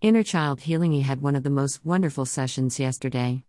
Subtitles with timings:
[0.00, 3.42] Inner Child Healing He had one of the most wonderful sessions yesterday.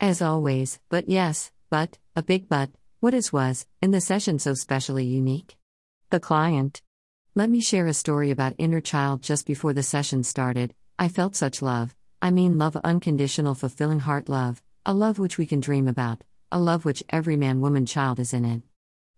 [0.00, 4.54] As always, but yes, but, a big but, what is was, in the session so
[4.54, 5.58] specially unique?
[6.08, 6.80] The client.
[7.34, 10.72] Let me share a story about inner child just before the session started.
[10.98, 11.94] I felt such love.
[12.22, 16.58] I mean, love, unconditional, fulfilling heart love, a love which we can dream about, a
[16.58, 18.62] love which every man, woman, child is in it.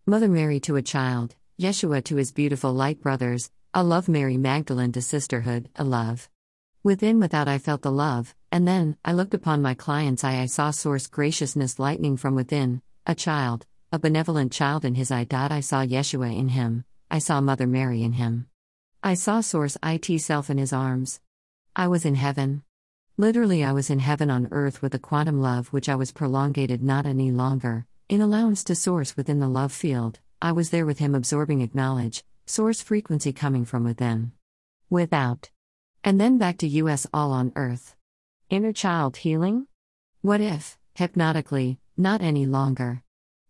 [0.04, 4.90] Mother Mary to a child, Yeshua to his beautiful light brothers, a love Mary Magdalene
[4.90, 6.28] to sisterhood, a love.
[6.84, 10.46] Within, without, I felt the love, and then, I looked upon my client's eye, I
[10.46, 15.24] saw Source graciousness lightning from within, a child, a benevolent child in his eye.
[15.30, 18.48] I saw Yeshua in him, I saw Mother Mary in him.
[19.00, 21.20] I saw Source IT self in his arms.
[21.76, 22.64] I was in heaven.
[23.16, 26.82] Literally, I was in heaven on earth with a quantum love which I was prolongated
[26.82, 30.18] not any longer, in allowance to Source within the love field.
[30.40, 34.32] I was there with him absorbing acknowledge, Source frequency coming from within.
[34.90, 35.51] Without.
[36.04, 37.94] And then back to US all on earth.
[38.50, 39.68] Inner child healing?
[40.20, 43.02] What if, hypnotically, not any longer?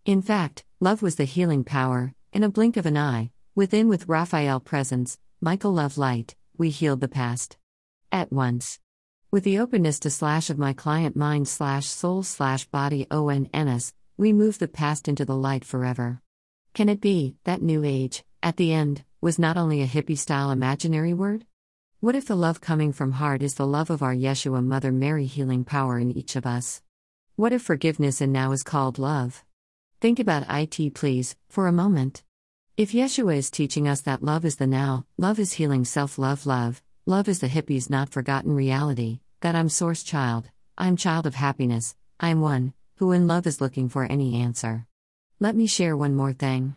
[0.05, 4.09] In fact, love was the healing power, in a blink of an eye, within with
[4.09, 7.57] Raphael presence, Michael love light, we healed the past.
[8.11, 8.79] At once.
[9.31, 14.35] With the openness to slash of my client mind slash soul slash body ONNS, we
[14.35, 16.21] move the past into the light forever.
[16.75, 20.51] Can it be that new age, at the end, was not only a hippie style
[20.51, 21.47] imaginary word?
[22.03, 25.27] What if the love coming from heart is the love of our Yeshua Mother Mary
[25.27, 26.83] healing power in each of us?
[27.37, 29.45] What if forgiveness and now is called love?
[30.01, 32.25] Think about IT, please, for a moment.
[32.77, 36.45] If Yeshua is teaching us that love is the now, love is healing self love,
[36.45, 41.35] love, Love is the hippie's not forgotten reality, that I'm source child, I'm child of
[41.35, 44.87] happiness, I'm one, who in love is looking for any answer.
[45.41, 46.77] Let me share one more thing.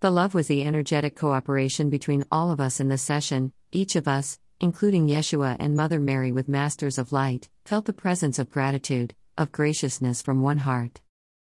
[0.00, 4.08] The love was the energetic cooperation between all of us in the session, each of
[4.08, 9.14] us, including Yeshua and Mother Mary with Masters of Light, felt the presence of gratitude,
[9.38, 11.00] of graciousness from one heart.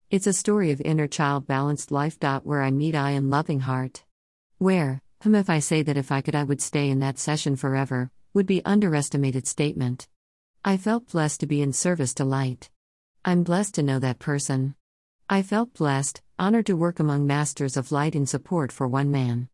[0.09, 2.17] It's a story of inner child balanced life.
[2.43, 4.03] Where I meet I in loving heart.
[4.57, 7.55] Where, whom if I say that if I could I would stay in that session
[7.55, 10.07] forever, would be underestimated statement.
[10.65, 12.69] I felt blessed to be in service to light.
[13.23, 14.75] I'm blessed to know that person.
[15.29, 19.49] I felt blessed, honored to work among masters of light in support for one man.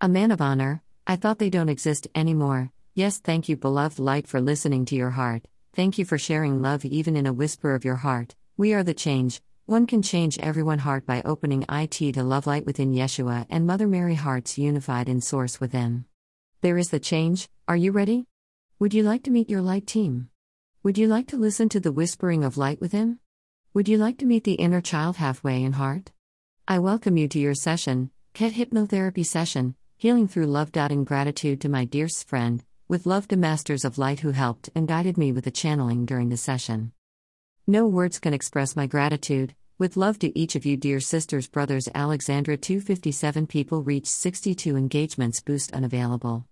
[0.00, 2.71] A man of honor, I thought they don't exist anymore.
[2.94, 5.48] Yes, thank you, beloved light, for listening to your heart.
[5.72, 8.34] Thank you for sharing love even in a whisper of your heart.
[8.58, 12.66] We are the change, one can change everyone heart by opening IT to love light
[12.66, 16.04] within Yeshua and Mother Mary hearts unified in source within.
[16.60, 18.26] There is the change, are you ready?
[18.78, 20.28] Would you like to meet your light team?
[20.82, 23.20] Would you like to listen to the whispering of light within?
[23.72, 26.12] Would you like to meet the inner child halfway in heart?
[26.68, 30.72] I welcome you to your session, Ket Hypnotherapy Session, Healing Through Love.
[30.74, 34.86] In gratitude to my dearest friend, with love to Masters of Light who helped and
[34.86, 36.92] guided me with the channeling during the session.
[37.66, 39.54] No words can express my gratitude.
[39.78, 41.88] With love to each of you, dear sisters, brothers.
[41.94, 46.44] Alexandra 257 people reached 62 engagements boost unavailable.